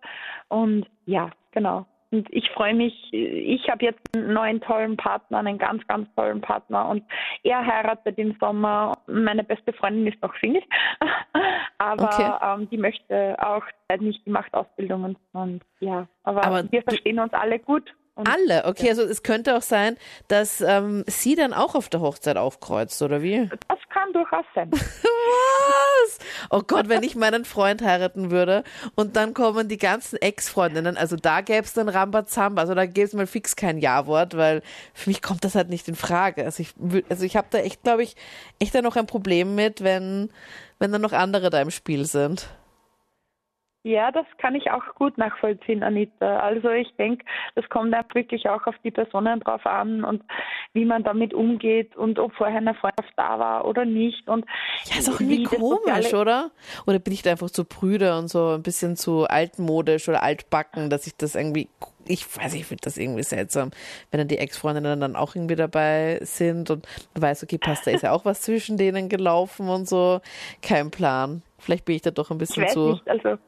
Und 0.49 0.87
ja, 1.07 1.31
genau. 1.53 1.87
Und 2.15 2.29
ich 2.33 2.49
freue 2.51 2.75
mich, 2.75 2.95
ich 3.13 3.69
habe 3.69 3.87
jetzt 3.87 3.99
einen 4.15 4.33
neuen 4.33 4.61
tollen 4.61 4.97
Partner, 4.97 5.39
einen 5.39 5.59
ganz, 5.59 5.85
ganz 5.89 6.09
tollen 6.15 6.41
Partner 6.41 6.89
und 6.89 7.03
er 7.43 7.67
heiratet 7.67 8.17
im 8.19 8.37
Sommer. 8.39 8.93
Meine 9.09 9.43
beste 9.43 9.73
Freundin 9.73 10.07
ist 10.07 10.23
noch 10.23 10.33
Single, 10.39 10.63
aber 11.79 12.05
Okay. 12.05 12.63
ähm, 12.63 12.71
die 12.71 12.79
möchte 12.79 13.37
auch 13.41 13.65
nicht, 13.99 14.25
die 14.25 14.31
macht 14.31 14.55
Ausbildung 14.55 15.03
und, 15.03 15.19
und 15.33 15.63
ja, 15.81 16.07
aber, 16.23 16.45
Aber 16.45 16.71
wir 16.71 16.83
verstehen 16.83 17.19
uns 17.19 17.33
alle 17.33 17.59
gut. 17.59 17.93
Und 18.15 18.29
Alle, 18.29 18.65
okay, 18.67 18.91
also 18.91 19.03
es 19.03 19.25
könnte 19.25 19.57
auch 19.57 19.63
sein, 19.63 19.97
dass 20.29 20.61
ähm, 20.61 21.03
sie 21.09 21.35
dann 21.35 21.53
auch 21.53 21.75
auf 21.75 21.89
der 21.89 22.01
Hochzeit 22.01 22.37
aufkreuzt, 22.37 23.03
oder 23.03 23.23
wie? 23.23 23.49
das 23.69 23.79
durchaus 24.15 24.45
sein. 24.55 24.71
Was? 24.73 26.19
oh 26.51 26.63
Gott, 26.67 26.89
wenn 26.89 27.03
ich 27.03 27.17
meinen 27.17 27.45
Freund 27.45 27.83
heiraten 27.83 28.31
würde 28.31 28.65
und 28.95 29.17
dann 29.17 29.35
kommen 29.35 29.69
die 29.69 29.79
ganzen 29.79 30.17
Ex-Freundinnen, 30.17 30.97
also 30.97 31.17
da 31.17 31.41
gäbe 31.41 31.65
es 31.65 31.73
dann 31.73 31.89
Rambazamba, 31.89 32.63
also 32.63 32.75
da 32.75 32.87
gäbe 32.87 33.07
es 33.07 33.15
mal 33.15 33.27
fix 33.27 33.57
kein 33.57 33.79
Ja-Wort, 33.79 34.37
weil 34.37 34.63
für 34.93 35.11
mich 35.11 35.23
kommt 35.23 35.45
das 35.45 35.55
halt 35.55 35.69
nicht 35.69 35.89
in 35.89 35.97
Frage. 35.97 36.45
Also 36.45 36.63
ich, 36.63 36.75
also 37.09 37.25
ich 37.25 37.37
habe 37.37 37.49
da 37.51 37.59
echt, 37.59 37.83
glaube 37.83 38.03
ich, 38.03 38.17
echt 38.59 38.75
da 38.75 38.83
noch 38.83 38.97
ein 38.97 39.07
Problem 39.07 39.55
mit, 39.55 39.83
wenn, 39.83 40.31
wenn 40.79 40.93
dann 40.93 41.03
noch 41.03 41.13
andere 41.13 41.51
da 41.51 41.61
im 41.61 41.71
Spiel 41.71 42.07
sind. 42.07 42.49
Ja, 43.87 44.11
das 44.11 44.25
kann 44.39 44.55
ich 44.55 44.71
auch 44.71 44.95
gut 44.95 45.19
nachvollziehen, 45.19 45.83
Anita. 45.83 46.39
Also 46.39 46.71
ich 46.71 46.89
denke, 46.97 47.23
das 47.55 47.69
kommt 47.69 47.93
einfach 47.93 48.15
wirklich 48.15 48.49
auch 48.49 48.67
auf 48.67 48.75
die 48.83 48.91
Personen 48.91 49.41
drauf 49.41 49.67
an 49.67 50.05
und 50.05 50.23
wie 50.73 50.87
man 50.87 51.05
damit 51.05 51.35
umgeht 51.35 51.95
und 51.95 52.19
ob 52.19 52.33
vorher 52.35 52.57
eine 52.57 52.73
Freundschaft 52.73 53.13
da 53.17 53.39
war 53.39 53.67
oder 53.67 53.85
nicht. 53.85 54.27
Und 54.27 54.47
ja, 54.87 54.99
ist 54.99 55.11
auch 55.11 55.21
irgendwie 55.21 55.43
komisch, 55.43 56.15
oder? 56.15 56.51
Oder 56.87 56.99
bin 56.99 57.13
ich 57.13 57.21
da 57.21 57.33
einfach 57.33 57.51
zu 57.51 57.67
prüde 57.67 58.17
und 58.17 58.29
so 58.29 58.55
ein 58.55 58.63
bisschen 58.63 58.97
zu 58.97 59.27
altmodisch 59.29 60.09
oder 60.09 60.23
altbacken, 60.23 60.89
dass 60.89 61.07
ich 61.07 61.15
das 61.19 61.35
irgendwie 61.35 61.69
ich 62.07 62.27
weiß, 62.37 62.55
ich 62.55 62.67
finde 62.67 62.83
das 62.85 62.99
irgendwie 62.99 63.23
seltsam, 63.23 63.71
wenn 64.11 64.19
dann 64.19 64.29
die 64.29 64.37
Ex-Freundinnen 64.37 65.01
dann 65.01 65.17
auch 65.17 65.35
irgendwie 65.35 65.57
dabei 65.57 66.19
sind 66.21 66.71
und 66.71 66.87
man 67.15 67.23
weiß, 67.23 67.43
okay, 67.43 67.57
passt, 67.57 67.87
da 67.87 67.93
ist 67.93 68.03
ja 68.03 68.13
auch 68.13 68.27
was 68.27 68.43
zwischen 68.43 68.77
denen 68.77 69.09
gelaufen 69.09 69.69
und 69.71 69.89
so. 69.89 70.21
Kein 70.61 70.91
Plan. 70.91 71.43
Vielleicht 71.59 71.87
bin 71.87 71.97
ich 71.97 72.03
da 72.03 72.11
doch 72.11 72.31
ein 72.31 72.37
bisschen 72.37 72.69
zu. 72.69 72.93
Nicht, 72.93 73.09
also 73.09 73.39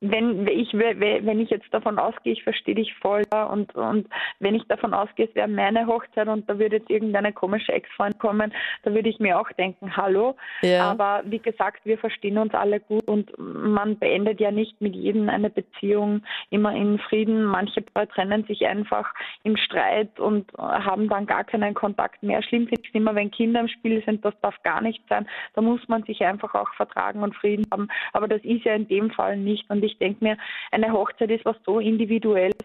wenn 0.00 0.46
ich 0.46 0.72
wenn 0.74 1.40
ich 1.40 1.50
jetzt 1.50 1.72
davon 1.72 1.98
ausgehe, 1.98 2.34
ich 2.34 2.42
verstehe 2.42 2.74
dich 2.74 2.94
voll 2.96 3.22
und 3.50 3.74
und 3.74 4.08
wenn 4.40 4.54
ich 4.54 4.64
davon 4.68 4.92
ausgehe, 4.92 5.26
es 5.26 5.34
wäre 5.34 5.48
meine 5.48 5.86
Hochzeit 5.86 6.28
und 6.28 6.48
da 6.48 6.58
würde 6.58 6.76
jetzt 6.76 6.90
irgendeine 6.90 7.32
komische 7.32 7.72
Ex-Freund 7.72 8.18
kommen, 8.18 8.52
da 8.82 8.92
würde 8.92 9.08
ich 9.08 9.18
mir 9.20 9.40
auch 9.40 9.50
denken, 9.52 9.96
hallo. 9.96 10.36
Ja. 10.62 10.90
Aber 10.90 11.22
wie 11.24 11.38
gesagt, 11.38 11.84
wir 11.84 11.96
verstehen 11.96 12.36
uns 12.36 12.52
alle 12.52 12.80
gut 12.80 13.06
und 13.06 13.32
man 13.38 13.98
beendet 13.98 14.38
ja 14.40 14.50
nicht 14.50 14.80
mit 14.82 14.94
jedem 14.94 15.30
eine 15.30 15.48
Beziehung 15.48 16.22
immer 16.50 16.74
in 16.74 16.98
Frieden. 16.98 17.44
Manche 17.44 17.84
trennen 18.14 18.44
sich 18.44 18.66
einfach 18.66 19.12
im 19.44 19.56
Streit 19.56 20.20
und 20.20 20.52
haben 20.58 21.08
dann 21.08 21.26
gar 21.26 21.44
keinen 21.44 21.72
Kontakt 21.72 22.22
mehr. 22.22 22.42
Schlimm 22.42 22.66
finde 22.68 22.82
ich 22.82 22.88
es 22.90 22.94
immer, 22.94 23.14
wenn 23.14 23.30
Kinder 23.30 23.60
im 23.60 23.68
Spiel 23.68 24.02
sind, 24.04 24.24
das 24.24 24.34
darf 24.42 24.62
gar 24.62 24.82
nicht 24.82 25.02
sein. 25.08 25.26
Da 25.54 25.62
muss 25.62 25.80
man 25.88 26.02
sich 26.02 26.22
einfach 26.22 26.54
auch 26.54 26.72
vertragen 26.74 27.22
und 27.22 27.34
Frieden 27.34 27.66
haben. 27.72 27.88
Aber 28.12 28.28
das 28.28 28.42
ist 28.44 28.64
ja 28.64 28.74
in 28.74 28.88
dem 28.88 29.10
Fall 29.10 29.38
nicht 29.38 29.68
und 29.70 29.85
ich 29.86 29.98
denke 29.98 30.22
mir, 30.24 30.36
eine 30.70 30.92
Hochzeit 30.92 31.30
ist 31.30 31.44
was 31.44 31.56
so 31.64 31.80
individuelles 31.80 32.56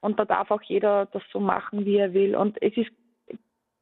und 0.00 0.18
da 0.18 0.24
darf 0.24 0.50
auch 0.50 0.62
jeder 0.62 1.06
das 1.06 1.22
so 1.32 1.40
machen, 1.40 1.84
wie 1.84 1.98
er 1.98 2.14
will. 2.14 2.34
Und 2.34 2.60
es 2.62 2.76
ist 2.76 2.90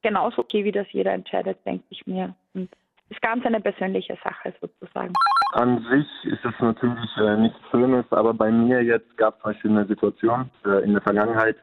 genauso 0.02 0.42
okay, 0.42 0.64
wie 0.64 0.72
das 0.72 0.86
jeder 0.90 1.12
entscheidet, 1.12 1.58
denke 1.64 1.84
ich 1.90 2.06
mir. 2.06 2.34
Und 2.54 2.68
es 3.08 3.16
ist 3.16 3.22
ganz 3.22 3.44
eine 3.46 3.60
persönliche 3.60 4.18
Sache 4.22 4.54
sozusagen. 4.60 5.12
An 5.52 5.84
sich 5.90 6.32
ist 6.32 6.44
es 6.44 6.60
natürlich 6.60 7.16
äh, 7.16 7.36
nichts 7.36 7.58
Schönes, 7.70 8.04
aber 8.10 8.34
bei 8.34 8.50
mir 8.50 8.82
jetzt 8.82 9.16
gab 9.16 9.36
es 9.36 9.42
zum 9.42 9.52
Beispiel 9.52 9.70
eine 9.70 9.86
Situation 9.86 10.50
äh, 10.66 10.84
in 10.84 10.92
der 10.92 11.02
Vergangenheit. 11.02 11.56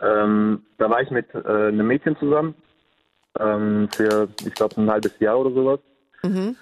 Ähm, 0.00 0.64
da 0.78 0.88
war 0.88 1.02
ich 1.02 1.10
mit 1.10 1.26
äh, 1.34 1.68
einem 1.68 1.86
Mädchen 1.86 2.16
zusammen 2.16 2.54
ähm, 3.38 3.88
für, 3.94 4.28
ich 4.44 4.54
glaube, 4.54 4.80
ein 4.80 4.90
halbes 4.90 5.18
Jahr 5.20 5.38
oder 5.38 5.50
sowas. 5.50 5.80
Mhm. 6.22 6.56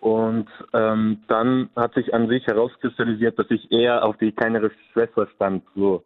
Und 0.00 0.48
ähm, 0.72 1.22
dann 1.28 1.68
hat 1.76 1.94
sich 1.94 2.14
an 2.14 2.28
sich 2.28 2.46
herauskristallisiert, 2.46 3.38
dass 3.38 3.50
ich 3.50 3.70
eher 3.70 4.04
auf 4.04 4.16
die 4.16 4.32
kleinere 4.32 4.70
Schwester 4.92 5.28
stand. 5.34 5.62
So. 5.74 6.02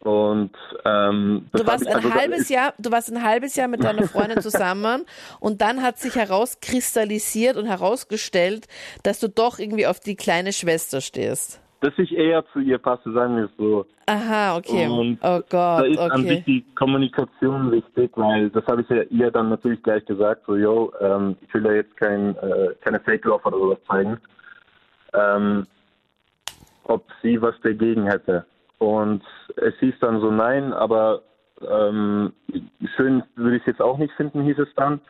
Und 0.00 0.52
ähm, 0.84 1.48
du 1.52 1.66
warst 1.66 1.86
ein 1.86 1.96
also, 1.96 2.14
halbes 2.14 2.48
Jahr, 2.48 2.74
du 2.78 2.90
warst 2.90 3.12
ein 3.12 3.22
halbes 3.22 3.54
Jahr 3.54 3.68
mit 3.68 3.84
deiner 3.84 4.08
Freundin 4.08 4.40
zusammen 4.42 5.04
und 5.40 5.60
dann 5.60 5.82
hat 5.82 5.98
sich 5.98 6.16
herauskristallisiert 6.16 7.56
und 7.56 7.66
herausgestellt, 7.66 8.66
dass 9.02 9.20
du 9.20 9.28
doch 9.28 9.58
irgendwie 9.58 9.86
auf 9.86 10.00
die 10.00 10.16
kleine 10.16 10.52
Schwester 10.52 11.00
stehst 11.00 11.60
dass 11.80 11.92
ich 11.98 12.14
eher 12.14 12.44
zu 12.52 12.60
ihr 12.60 12.78
passe, 12.78 13.12
sagen 13.12 13.36
wir 13.36 13.44
es 13.44 13.50
so. 13.56 13.86
Aha, 14.06 14.56
okay. 14.56 14.86
Und 14.86 15.18
oh 15.22 15.40
Gott, 15.40 15.50
da 15.52 15.84
ist 15.84 15.98
okay. 15.98 16.10
an 16.10 16.26
sich 16.26 16.44
die 16.44 16.64
Kommunikation 16.74 17.72
wichtig, 17.72 18.10
weil 18.16 18.50
das 18.50 18.64
habe 18.66 18.82
ich 18.82 18.88
ja 18.88 19.02
ihr 19.04 19.30
dann 19.30 19.48
natürlich 19.48 19.82
gleich 19.82 20.04
gesagt, 20.04 20.42
so, 20.46 20.56
yo, 20.56 20.92
ähm, 21.00 21.36
ich 21.40 21.54
will 21.54 21.64
ja 21.64 21.72
jetzt 21.72 21.96
kein, 21.96 22.36
äh, 22.36 22.74
keine 22.82 23.00
Fake-Love 23.00 23.44
oder 23.44 23.58
sowas 23.58 23.78
zeigen, 23.88 24.18
ähm, 25.14 25.66
ob 26.84 27.04
sie 27.22 27.40
was 27.40 27.54
dagegen 27.62 28.06
hätte. 28.06 28.44
Und 28.78 29.22
es 29.56 29.74
hieß 29.80 29.94
dann 30.00 30.20
so, 30.20 30.30
nein, 30.30 30.72
aber 30.72 31.22
ähm, 31.66 32.32
schön 32.96 33.22
würde 33.36 33.56
ich 33.56 33.62
es 33.62 33.68
jetzt 33.68 33.82
auch 33.82 33.98
nicht 33.98 34.12
finden, 34.14 34.42
hieß 34.42 34.58
es 34.58 34.74
dann. 34.76 35.00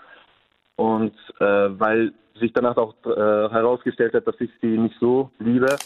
Und 0.76 1.14
äh, 1.40 1.44
weil 1.44 2.12
sich 2.38 2.52
danach 2.52 2.76
auch 2.76 2.94
äh, 3.04 3.50
herausgestellt 3.50 4.14
hat, 4.14 4.26
dass 4.26 4.40
ich 4.40 4.50
sie 4.60 4.78
nicht 4.78 4.96
so 4.98 5.30
liebe, 5.38 5.76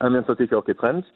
haben 0.00 0.12
wir 0.12 0.20
uns 0.20 0.28
natürlich 0.28 0.54
auch 0.54 0.64
getrennt. 0.64 1.06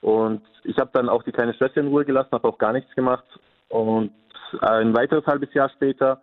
Und 0.00 0.42
ich 0.64 0.78
habe 0.78 0.90
dann 0.92 1.08
auch 1.08 1.22
die 1.22 1.32
kleine 1.32 1.54
Schwester 1.54 1.80
in 1.80 1.88
Ruhe 1.88 2.04
gelassen, 2.04 2.30
habe 2.32 2.48
auch 2.48 2.58
gar 2.58 2.72
nichts 2.72 2.94
gemacht. 2.94 3.24
Und 3.68 4.12
ein 4.60 4.94
weiteres 4.94 5.26
halbes 5.26 5.52
Jahr 5.54 5.68
später, 5.70 6.20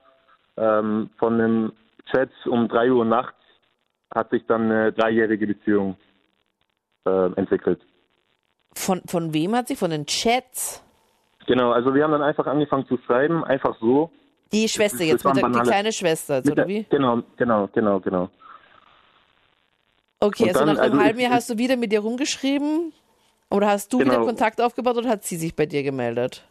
ähm, 0.57 1.09
von 1.17 1.33
einem 1.33 1.73
Chat 2.11 2.29
um 2.45 2.67
drei 2.67 2.91
Uhr 2.91 3.05
nachts, 3.05 3.37
hat 4.13 4.29
sich 4.29 4.45
dann 4.47 4.71
eine 4.71 4.93
dreijährige 4.93 5.47
Beziehung 5.47 5.97
äh, 7.05 7.31
entwickelt. 7.33 7.81
Von, 8.73 9.01
von 9.05 9.33
wem 9.33 9.55
hat 9.55 9.67
sie? 9.67 9.75
Von 9.75 9.91
den 9.91 10.05
Chats? 10.05 10.83
Genau, 11.47 11.71
also 11.71 11.93
wir 11.93 12.03
haben 12.03 12.11
dann 12.11 12.23
einfach 12.23 12.47
angefangen 12.47 12.87
zu 12.87 12.97
schreiben, 13.05 13.43
einfach 13.43 13.77
so. 13.79 14.11
Die 14.51 14.67
Schwester 14.67 15.03
jetzt, 15.03 15.25
mit 15.25 15.35
der, 15.35 15.49
die 15.49 15.59
kleine 15.59 15.91
Schwester, 15.91 16.35
jetzt, 16.37 16.51
oder 16.51 16.67
wie? 16.67 16.85
Genau, 16.89 17.21
genau, 17.37 17.67
genau, 17.73 17.99
genau. 17.99 18.29
Okay, 20.19 20.49
also 20.49 20.65
nach 20.65 20.77
einem 20.77 20.93
also 20.93 20.99
halben 20.99 21.19
Jahr 21.19 21.31
hast 21.31 21.49
du 21.49 21.57
wieder 21.57 21.77
mit 21.77 21.91
ihr 21.93 21.99
rumgeschrieben? 21.99 22.93
Oder 23.49 23.67
hast 23.67 23.93
du 23.93 23.99
genau. 23.99 24.13
wieder 24.13 24.25
Kontakt 24.25 24.59
aufgebaut 24.61 24.97
oder 24.97 25.09
hat 25.09 25.23
sie 25.23 25.35
sich 25.35 25.55
bei 25.55 25.65
dir 25.65 25.83
gemeldet? 25.83 26.43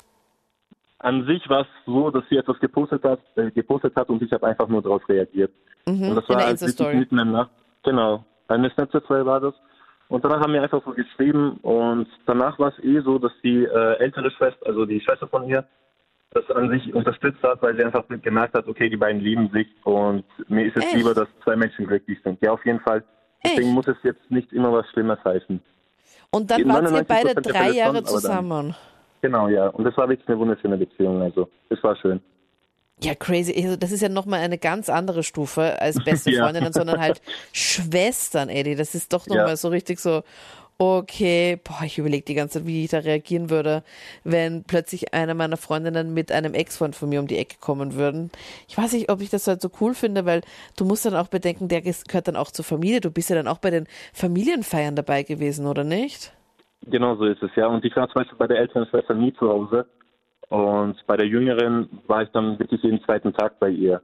An 0.99 1.27
sich 1.27 1.49
war 1.49 1.63
es 1.63 1.67
so, 1.85 2.11
dass 2.11 2.25
sie 2.31 2.37
etwas 2.37 2.59
gepostet 2.61 3.03
hat, 3.05 3.21
äh, 3.37 3.51
gepostet 3.51 3.95
hat 3.97 4.09
und 4.09 4.23
ich 4.23 4.33
habe 4.33 4.47
einfach 4.47 4.69
nur 4.69 4.81
darauf 4.81 5.07
reagiert. 5.09 5.53
Mhm, 5.87 6.09
und 6.09 6.17
das 6.17 6.29
war 6.29 6.39
als 6.39 6.63
wirklich 6.63 6.99
mitten 6.99 7.19
in 7.19 7.33
Nacht. 7.33 7.51
Genau, 7.83 8.25
eine 8.49 8.71
Snapchat 8.71 9.09
war 9.11 9.41
das. 9.41 9.55
Und 10.09 10.25
danach 10.25 10.41
haben 10.41 10.53
wir 10.53 10.63
einfach 10.63 10.83
so 10.85 10.93
geschrieben 10.93 11.59
und 11.63 12.07
danach 12.27 12.59
war 12.59 12.69
es 12.69 12.85
eh 12.85 13.01
so, 13.01 13.19
dass 13.19 13.33
die 13.43 13.65
äh, 13.65 13.99
ältere 13.99 14.31
Schwester, 14.31 14.67
also 14.67 14.87
die 14.87 15.01
Schwester 15.01 15.27
von 15.27 15.49
ihr, 15.49 15.67
das 16.31 16.51
an 16.51 16.69
sich 16.71 16.95
unterstützt 16.95 17.43
hat, 17.43 17.63
weil 17.63 17.77
sie 17.77 17.85
einfach 17.85 18.05
gemerkt 18.09 18.55
hat, 18.55 18.67
okay, 18.67 18.89
die 18.89 18.97
beiden 18.97 19.21
lieben 19.21 19.51
sich 19.51 19.69
und 19.85 20.25
mir 20.49 20.67
ist 20.67 20.77
es 20.77 20.85
Echt? 20.85 20.97
lieber, 20.97 21.15
dass 21.15 21.29
zwei 21.43 21.57
Menschen 21.57 21.87
glücklich 21.87 22.19
sind. 22.23 22.39
Ja, 22.43 22.53
auf 22.53 22.65
jeden 22.67 22.81
Fall. 22.81 23.05
Deswegen 23.45 23.71
muss 23.71 23.87
es 23.87 23.97
jetzt 24.03 24.31
nicht 24.31 24.53
immer 24.53 24.73
was 24.73 24.87
Schlimmes 24.91 25.19
heißen. 25.25 25.61
Und 26.31 26.51
dann 26.51 26.69
waren 26.69 26.95
ihr 26.95 27.05
beide 27.05 27.35
drei 27.35 27.71
Jahre 27.71 28.03
zusammen. 28.03 28.75
genau, 29.21 29.49
ja. 29.49 29.69
Und 29.69 29.85
das 29.85 29.97
war 29.97 30.09
wirklich 30.09 30.29
eine 30.29 30.39
wunderschöne 30.39 30.77
Beziehung. 30.77 31.23
Also, 31.23 31.49
es 31.69 31.83
war 31.83 31.97
schön. 31.97 32.21
Ja, 33.03 33.15
crazy. 33.15 33.55
Also, 33.57 33.77
das 33.77 33.93
ist 33.93 34.01
ja 34.01 34.09
nochmal 34.09 34.41
eine 34.41 34.59
ganz 34.59 34.89
andere 34.89 35.23
Stufe 35.23 35.81
als 35.81 35.97
beste 36.05 36.33
Freundinnen, 36.33 36.67
ja. 36.67 36.73
sondern 36.73 37.01
halt 37.01 37.21
Schwestern, 37.53 38.49
Eddie. 38.49 38.75
Das 38.75 38.95
ist 38.95 39.13
doch 39.13 39.27
nochmal 39.27 39.49
ja. 39.49 39.57
so 39.57 39.69
richtig 39.69 40.01
so, 40.01 40.23
okay, 40.79 41.61
boah, 41.63 41.85
ich 41.85 41.99
überlege 41.99 42.25
die 42.25 42.35
ganze 42.35 42.59
Zeit, 42.59 42.67
wie 42.67 42.85
ich 42.85 42.91
da 42.91 42.99
reagieren 42.99 43.51
würde, 43.51 43.83
wenn 44.25 44.65
plötzlich 44.65 45.15
eine 45.15 45.35
meiner 45.35 45.57
Freundinnen 45.57 46.13
mit 46.15 46.33
einem 46.33 46.55
Ex-Freund 46.55 46.97
von 46.97 47.09
mir 47.09 47.21
um 47.21 47.27
die 47.27 47.39
Ecke 47.39 47.57
kommen 47.61 47.95
würden. 47.95 48.31
Ich 48.69 48.77
weiß 48.77 48.93
nicht, 48.93 49.11
ob 49.11 49.21
ich 49.21 49.31
das 49.31 49.47
halt 49.47 49.61
so 49.61 49.71
cool 49.81 49.95
finde, 49.95 50.25
weil 50.25 50.43
du 50.77 50.85
musst 50.85 51.07
dann 51.07 51.15
auch 51.15 51.29
bedenken, 51.29 51.69
der 51.69 51.83
gehört 51.83 52.29
dann 52.29 52.37
auch 52.37 52.51
zur 52.51 52.65
Familie. 52.65 53.01
Du 53.01 53.11
bist 53.11 53.31
ja 53.31 53.37
dann 53.37 53.49
auch 53.49 53.59
bei 53.59 53.71
den 53.71 53.87
Familienfeiern 54.13 54.97
dabei 54.97 55.23
gewesen, 55.23 55.67
oder 55.67 55.85
nicht? 55.85 56.33
Genau 56.87 57.17
so 57.17 57.25
ist 57.25 57.43
es, 57.43 57.51
ja. 57.57 57.67
Und 57.67 57.85
ich 57.85 57.95
war 57.97 58.09
zum 58.09 58.23
Beispiel 58.23 58.39
bei 58.39 58.47
der 58.47 58.59
älteren 58.59 58.87
Schwester 58.87 59.15
nie 59.15 59.33
zu 59.35 59.49
Hause. 59.49 59.87
Und 60.49 60.97
bei 61.07 61.17
der 61.17 61.27
jüngeren 61.27 61.89
war 62.07 62.23
ich 62.23 62.29
dann 62.31 62.59
wirklich 62.59 62.83
jeden 62.83 63.03
zweiten 63.05 63.33
Tag 63.33 63.59
bei 63.59 63.71
ihr. 63.71 64.03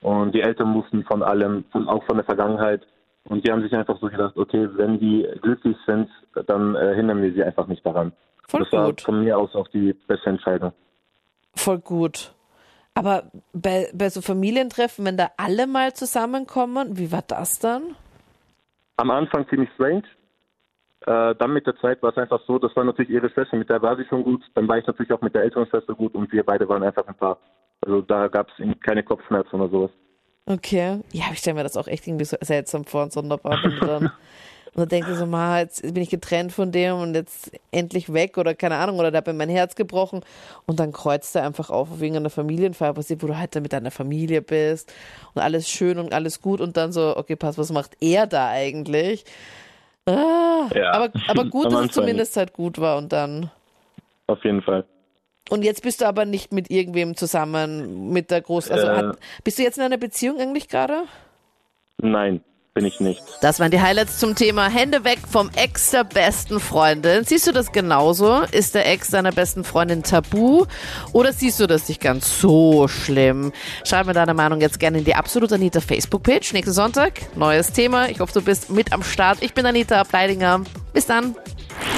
Und 0.00 0.34
die 0.34 0.40
Eltern 0.40 0.70
mussten 0.70 1.04
von 1.04 1.22
allem, 1.22 1.64
auch 1.86 2.04
von 2.04 2.16
der 2.16 2.24
Vergangenheit, 2.24 2.82
und 3.24 3.46
die 3.46 3.52
haben 3.52 3.62
sich 3.62 3.72
einfach 3.72 3.98
so 4.00 4.08
gedacht, 4.08 4.36
okay, 4.36 4.68
wenn 4.76 4.98
die 4.98 5.26
glücklich 5.40 5.76
sind, 5.86 6.08
dann 6.46 6.74
äh, 6.74 6.94
hindern 6.94 7.22
wir 7.22 7.32
sie 7.32 7.42
einfach 7.42 7.66
nicht 7.66 7.84
daran. 7.84 8.12
Voll 8.48 8.60
das 8.60 8.70
gut. 8.70 8.78
war 8.78 8.92
von 8.98 9.24
mir 9.24 9.38
aus 9.38 9.54
auch 9.54 9.68
die 9.68 9.92
beste 10.06 10.30
Entscheidung. 10.30 10.72
Voll 11.54 11.78
gut. 11.78 12.34
Aber 12.94 13.30
bei, 13.52 13.88
bei 13.94 14.10
so 14.10 14.20
Familientreffen, 14.20 15.04
wenn 15.04 15.16
da 15.16 15.30
alle 15.36 15.66
mal 15.66 15.94
zusammenkommen, 15.94 16.98
wie 16.98 17.10
war 17.12 17.22
das 17.26 17.58
dann? 17.58 17.96
Am 18.96 19.10
Anfang 19.10 19.48
ziemlich 19.48 19.70
strange. 19.74 20.02
Äh, 21.06 21.34
dann 21.36 21.52
mit 21.52 21.66
der 21.66 21.76
Zeit 21.76 22.02
war 22.02 22.10
es 22.10 22.18
einfach 22.18 22.40
so, 22.46 22.58
das 22.58 22.76
war 22.76 22.84
natürlich 22.84 23.10
ihre 23.10 23.30
Schwester, 23.30 23.56
mit 23.56 23.70
der 23.70 23.82
war 23.82 23.96
sie 23.96 24.04
schon 24.04 24.22
gut. 24.22 24.42
Dann 24.54 24.68
war 24.68 24.78
ich 24.78 24.86
natürlich 24.86 25.12
auch 25.12 25.22
mit 25.22 25.34
der 25.34 25.42
älteren 25.42 25.66
Schwester 25.66 25.94
gut 25.94 26.14
und 26.14 26.30
wir 26.32 26.44
beide 26.44 26.68
waren 26.68 26.82
einfach 26.82 27.06
ein 27.06 27.14
Paar. 27.14 27.38
Also 27.80 28.02
da 28.02 28.28
gab 28.28 28.48
es 28.50 28.80
keine 28.80 29.02
Kopfschmerzen 29.02 29.60
oder 29.60 29.70
sowas. 29.70 29.90
Okay. 30.46 31.00
Ja, 31.12 31.24
ich 31.32 31.38
stelle 31.38 31.54
mir 31.54 31.62
das 31.62 31.76
auch 31.76 31.86
echt 31.86 32.06
irgendwie 32.06 32.24
so 32.24 32.36
seltsam 32.40 32.84
vor 32.84 33.04
und 33.04 33.12
sonderbar, 33.12 33.58
du 33.58 33.70
dann 33.80 34.10
Und 34.74 34.80
dann 34.80 34.88
denke 34.88 35.10
ich 35.12 35.18
so, 35.18 35.26
ma, 35.26 35.58
jetzt 35.60 35.82
bin 35.82 36.02
ich 36.02 36.08
getrennt 36.08 36.50
von 36.50 36.72
dem 36.72 36.96
und 36.96 37.14
jetzt 37.14 37.52
endlich 37.72 38.10
weg 38.10 38.38
oder 38.38 38.54
keine 38.54 38.76
Ahnung, 38.76 38.98
oder 38.98 39.10
da 39.10 39.20
mir 39.26 39.36
mein 39.36 39.50
Herz 39.50 39.74
gebrochen. 39.74 40.24
Und 40.64 40.80
dann 40.80 40.92
kreuzt 40.92 41.36
er 41.36 41.44
einfach 41.44 41.68
auf, 41.68 42.00
wegen 42.00 42.16
einer 42.16 42.30
Familienfeier 42.30 42.94
passiert, 42.94 43.22
wo 43.22 43.26
du 43.26 43.36
halt 43.36 43.54
mit 43.56 43.74
deiner 43.74 43.90
Familie 43.90 44.40
bist 44.40 44.90
und 45.34 45.42
alles 45.42 45.68
schön 45.68 45.98
und 45.98 46.14
alles 46.14 46.40
gut 46.40 46.62
und 46.62 46.78
dann 46.78 46.90
so, 46.90 47.14
okay, 47.18 47.36
pass, 47.36 47.58
was 47.58 47.70
macht 47.70 47.98
er 48.00 48.26
da 48.26 48.48
eigentlich? 48.48 49.26
Ah, 50.06 50.70
Ja. 50.74 50.92
aber, 50.92 51.10
aber 51.28 51.44
gut, 51.50 51.66
dass 51.66 51.88
es 51.88 51.92
zumindest 51.92 52.38
halt 52.38 52.54
gut 52.54 52.78
war 52.78 52.96
und 52.96 53.12
dann. 53.12 53.50
Auf 54.26 54.42
jeden 54.42 54.62
Fall. 54.62 54.86
Und 55.50 55.64
jetzt 55.64 55.82
bist 55.82 56.00
du 56.00 56.06
aber 56.06 56.24
nicht 56.24 56.52
mit 56.52 56.70
irgendwem 56.70 57.16
zusammen, 57.16 58.10
mit 58.10 58.30
der 58.30 58.40
Groß... 58.40 58.70
Also 58.70 58.86
Äh. 58.86 58.96
hat, 58.96 59.18
bist 59.44 59.58
du 59.58 59.62
jetzt 59.62 59.78
in 59.78 59.84
einer 59.84 59.98
Beziehung 59.98 60.40
eigentlich 60.40 60.68
gerade? 60.68 61.04
Nein, 61.98 62.42
bin 62.74 62.86
ich 62.86 63.00
nicht. 63.00 63.22
Das 63.42 63.60
waren 63.60 63.70
die 63.70 63.80
Highlights 63.80 64.18
zum 64.18 64.34
Thema 64.34 64.68
Hände 64.68 65.04
weg 65.04 65.18
vom 65.30 65.50
Ex 65.54 65.90
der 65.90 66.04
besten 66.04 66.58
Freundin. 66.58 67.24
Siehst 67.24 67.46
du 67.46 67.52
das 67.52 67.70
genauso? 67.70 68.42
Ist 68.50 68.74
der 68.74 68.90
Ex 68.90 69.10
deiner 69.10 69.32
besten 69.32 69.62
Freundin 69.62 70.02
tabu? 70.02 70.64
Oder 71.12 71.32
siehst 71.32 71.60
du 71.60 71.66
das 71.66 71.88
nicht 71.88 72.00
ganz 72.00 72.40
so 72.40 72.88
schlimm? 72.88 73.52
Schreib 73.84 74.06
mir 74.06 74.14
deine 74.14 74.32
Meinung 74.32 74.60
jetzt 74.60 74.80
gerne 74.80 74.98
in 74.98 75.04
die 75.04 75.14
Absolut 75.14 75.52
Anita 75.52 75.80
Facebook-Page. 75.80 76.54
Nächsten 76.54 76.72
Sonntag, 76.72 77.20
neues 77.36 77.72
Thema. 77.72 78.08
Ich 78.08 78.20
hoffe, 78.20 78.32
du 78.32 78.42
bist 78.42 78.70
mit 78.70 78.92
am 78.92 79.02
Start. 79.02 79.38
Ich 79.42 79.52
bin 79.52 79.66
Anita 79.66 80.02
Bleidinger. 80.04 80.62
Bis 80.94 81.06
dann. 81.06 81.36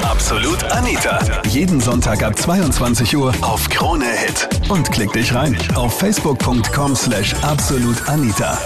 Absolut 0.02 0.64
Anita. 0.72 1.20
Jeden 1.48 1.80
Sonntag 1.80 2.22
ab 2.22 2.36
22 2.36 3.16
Uhr 3.16 3.32
auf 3.42 3.68
Krone 3.68 4.06
Hit. 4.06 4.48
Und 4.68 4.90
klick 4.90 5.12
dich 5.12 5.34
rein 5.34 5.56
auf 5.76 5.98
facebook.com 5.98 6.96
slash 6.96 7.34
absolutanita. 7.42 8.58